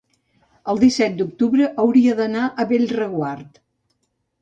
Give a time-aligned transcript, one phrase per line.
[0.73, 3.65] El disset d'octubre hauria d'anar a Bellreguard.